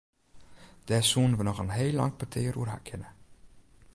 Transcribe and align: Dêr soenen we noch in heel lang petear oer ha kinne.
Dêr 0.87 1.05
soenen 1.09 1.37
we 1.37 1.43
noch 1.45 1.61
in 1.63 1.75
heel 1.77 1.95
lang 1.99 2.13
petear 2.19 2.55
oer 2.59 2.71
ha 2.73 2.77
kinne. 2.87 3.09